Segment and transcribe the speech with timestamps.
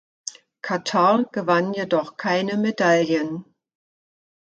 [0.63, 3.45] Katar gewann jedoch keine Medaillen.